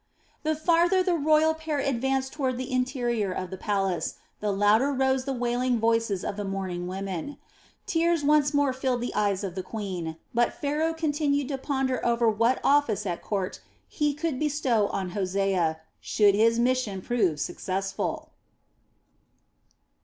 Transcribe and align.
The 0.41 0.55
farther 0.55 1.03
the 1.03 1.13
royal 1.13 1.53
pair 1.53 1.77
advanced 1.77 2.33
toward 2.33 2.57
the 2.57 2.71
interior 2.71 3.31
of 3.31 3.51
the 3.51 3.55
palace, 3.57 4.15
the 4.39 4.51
louder 4.51 4.91
rose 4.91 5.25
the 5.25 5.31
wailing 5.33 5.77
voices 5.79 6.25
of 6.25 6.37
the 6.37 6.43
mourning 6.43 6.87
women. 6.87 7.37
Tears 7.85 8.23
once 8.23 8.51
more 8.51 8.73
filled 8.73 9.01
the 9.01 9.13
eyes 9.13 9.43
of 9.43 9.53
the 9.53 9.61
queen; 9.61 10.15
but 10.33 10.53
Pharaoh 10.59 10.95
continued 10.95 11.49
to 11.49 11.59
ponder 11.59 12.03
over 12.03 12.27
what 12.27 12.59
office 12.63 13.05
at 13.05 13.21
court 13.21 13.59
he 13.87 14.15
could 14.15 14.39
bestow 14.39 14.87
on 14.87 15.11
Hosea, 15.11 15.81
should 15.99 16.33
his 16.33 16.57
mission 16.57 17.03
prove 17.03 17.39
successful. 17.39 18.31